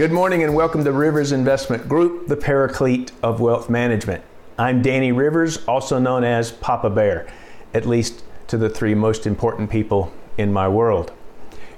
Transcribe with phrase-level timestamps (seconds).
[0.00, 4.24] Good morning and welcome to Rivers Investment Group, the paraclete of wealth management.
[4.58, 7.26] I'm Danny Rivers, also known as Papa Bear,
[7.74, 11.12] at least to the three most important people in my world.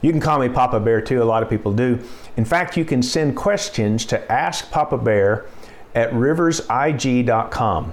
[0.03, 1.99] You can call me Papa Bear too, a lot of people do.
[2.37, 5.47] In fact, you can send questions to Ask Papa Bear
[5.93, 7.93] at riversig.com.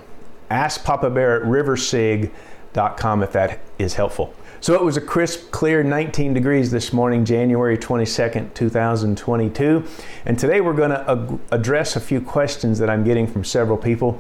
[0.52, 4.36] Ask Papa Bear at riversig.com if that is helpful.
[4.62, 9.86] So it was a crisp, clear 19 degrees this morning, January 22nd, 2022.
[10.26, 13.78] And today we're going to ag- address a few questions that I'm getting from several
[13.78, 14.20] people.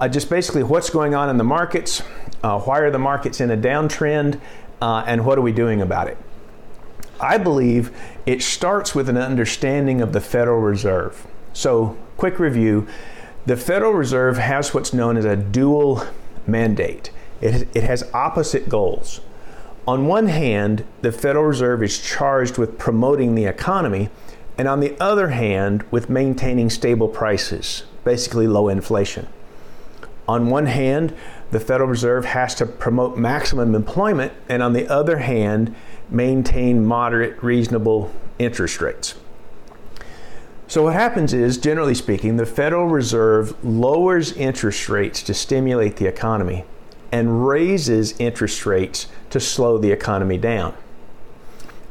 [0.00, 2.02] Uh, just basically what's going on in the markets,
[2.42, 4.40] uh, why are the markets in a downtrend,
[4.82, 6.18] uh, and what are we doing about it?
[7.20, 11.24] I believe it starts with an understanding of the Federal Reserve.
[11.52, 12.88] So, quick review
[13.46, 16.04] the Federal Reserve has what's known as a dual
[16.48, 17.10] mandate,
[17.40, 19.20] it, it has opposite goals.
[19.88, 24.10] On one hand, the Federal Reserve is charged with promoting the economy,
[24.58, 29.26] and on the other hand, with maintaining stable prices, basically low inflation.
[30.28, 31.14] On one hand,
[31.52, 35.74] the Federal Reserve has to promote maximum employment, and on the other hand,
[36.10, 39.14] maintain moderate, reasonable interest rates.
[40.66, 46.06] So, what happens is, generally speaking, the Federal Reserve lowers interest rates to stimulate the
[46.06, 46.66] economy
[47.10, 50.74] and raises interest rates to slow the economy down.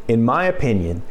[0.07, 1.01] In my opinion,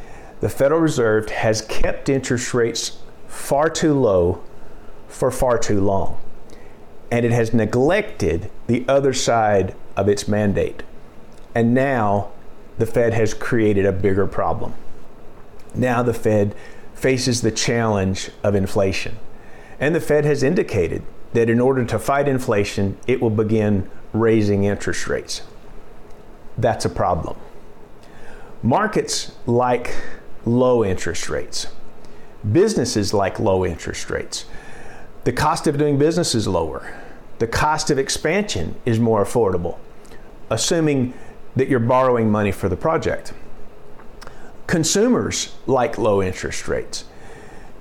[0.40, 4.42] the Federal Reserve has kept interest rates far too low
[5.08, 6.20] for far too long,
[7.10, 10.82] and it has neglected the other side of its mandate.
[11.54, 12.30] And now
[12.78, 14.74] the Fed has created a bigger problem.
[15.74, 16.54] Now the Fed
[16.94, 19.18] faces the challenge of inflation.
[19.78, 24.64] And the Fed has indicated that in order to fight inflation, it will begin raising
[24.64, 25.42] interest rates.
[26.56, 27.36] That's a problem.
[28.62, 29.94] Markets like
[30.46, 31.66] low interest rates.
[32.50, 34.46] Businesses like low interest rates.
[35.24, 36.98] The cost of doing business is lower.
[37.38, 39.78] The cost of expansion is more affordable,
[40.48, 41.12] assuming
[41.54, 43.34] that you're borrowing money for the project.
[44.66, 47.04] Consumers like low interest rates.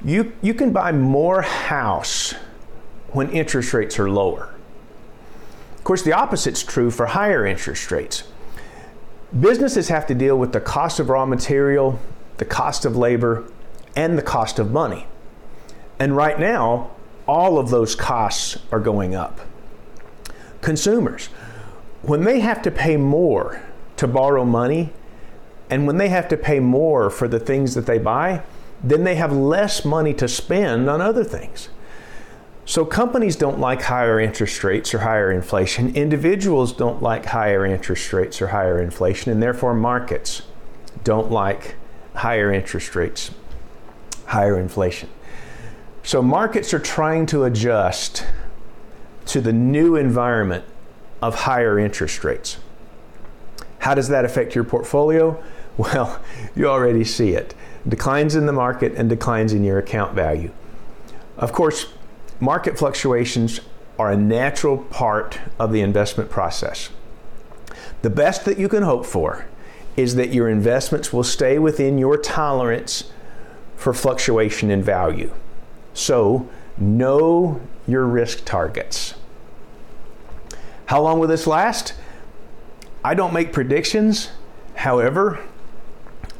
[0.03, 2.33] You, you can buy more house
[3.09, 4.53] when interest rates are lower.
[5.77, 8.23] Of course, the opposite's true for higher interest rates.
[9.39, 11.99] Businesses have to deal with the cost of raw material,
[12.37, 13.45] the cost of labor,
[13.95, 15.07] and the cost of money.
[15.99, 16.91] And right now,
[17.27, 19.39] all of those costs are going up.
[20.61, 21.27] Consumers,
[22.01, 23.61] when they have to pay more
[23.97, 24.91] to borrow money,
[25.69, 28.41] and when they have to pay more for the things that they buy,
[28.83, 31.69] then they have less money to spend on other things.
[32.65, 35.95] So companies don't like higher interest rates or higher inflation.
[35.95, 40.41] Individuals don't like higher interest rates or higher inflation, and therefore markets
[41.03, 41.75] don't like
[42.15, 43.29] higher interest rates,
[44.25, 45.09] higher inflation.
[46.01, 48.25] So markets are trying to adjust
[49.27, 50.65] to the new environment
[51.21, 52.57] of higher interest rates.
[53.79, 55.41] How does that affect your portfolio?
[55.77, 56.21] Well,
[56.55, 57.53] you already see it.
[57.87, 60.51] Declines in the market and declines in your account value.
[61.37, 61.93] Of course,
[62.39, 63.59] market fluctuations
[63.99, 66.89] are a natural part of the investment process.
[68.01, 69.45] The best that you can hope for
[69.95, 73.11] is that your investments will stay within your tolerance
[73.75, 75.33] for fluctuation in value.
[75.93, 79.15] So, know your risk targets.
[80.87, 81.93] How long will this last?
[83.03, 84.29] I don't make predictions.
[84.75, 85.39] However,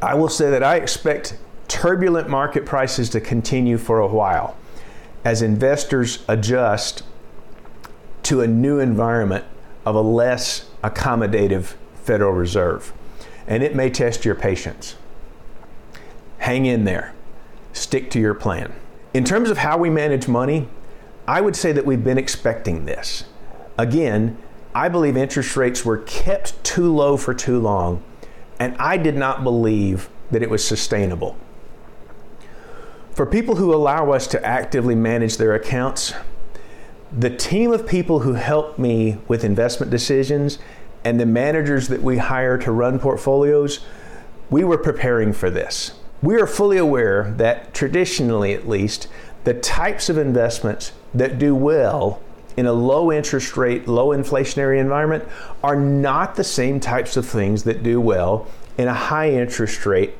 [0.01, 4.55] I will say that I expect turbulent market prices to continue for a while
[5.23, 7.03] as investors adjust
[8.23, 9.45] to a new environment
[9.85, 12.93] of a less accommodative Federal Reserve.
[13.47, 14.95] And it may test your patience.
[16.39, 17.13] Hang in there,
[17.73, 18.73] stick to your plan.
[19.13, 20.67] In terms of how we manage money,
[21.27, 23.25] I would say that we've been expecting this.
[23.77, 24.37] Again,
[24.75, 28.03] I believe interest rates were kept too low for too long,
[28.59, 31.37] and I did not believe that it was sustainable.
[33.11, 36.13] For people who allow us to actively manage their accounts,
[37.17, 40.59] the team of people who help me with investment decisions
[41.05, 43.85] and the managers that we hire to run portfolios,
[44.49, 45.93] we were preparing for this.
[46.21, 49.07] We are fully aware that traditionally, at least,
[49.43, 52.21] the types of investments that do well
[52.57, 55.25] in a low interest rate, low inflationary environment
[55.63, 58.47] are not the same types of things that do well
[58.77, 60.13] in a high interest rate,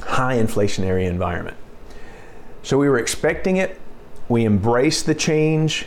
[0.00, 1.56] high inflationary environment.
[2.62, 3.80] So we were expecting it,
[4.28, 5.86] we embraced the change,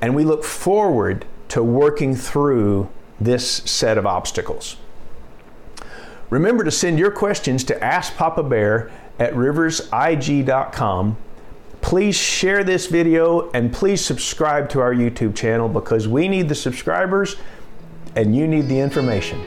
[0.00, 2.88] and we look forward to working through
[3.20, 4.76] this set of obstacles.
[6.30, 11.16] Remember to send your questions to Ask Papa Bear at riversig.com.
[11.86, 16.54] Please share this video and please subscribe to our YouTube channel because we need the
[16.56, 17.36] subscribers
[18.16, 19.38] and you need the information.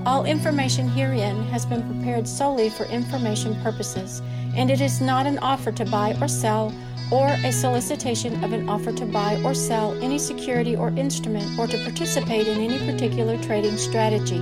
[0.04, 4.24] All information herein has been prepared solely for information purposes,
[4.56, 6.74] and it is not an offer to buy or sell
[7.12, 11.68] or a solicitation of an offer to buy or sell any security or instrument or
[11.68, 14.42] to participate in any particular trading strategy.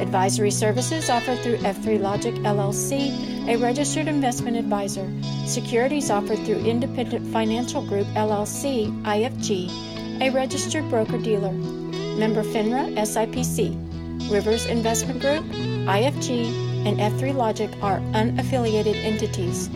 [0.00, 5.08] Advisory services offered through F3 Logic LLC, a registered investment advisor.
[5.46, 11.52] Securities offered through Independent Financial Group LLC, IFG, a registered broker dealer.
[11.52, 13.89] Member FINRA SIPC.
[14.28, 19.68] Rivers Investment Group, IFG, and F3 Logic are unaffiliated entities.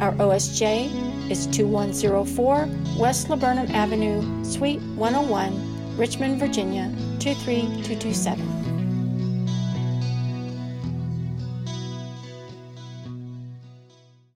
[0.00, 2.68] Our OSJ is 2104
[2.98, 8.59] West Laburnum Avenue, Suite 101, Richmond, Virginia 23227.